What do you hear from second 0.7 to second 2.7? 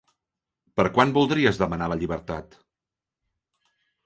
Per quan voldries demanar la llibertat?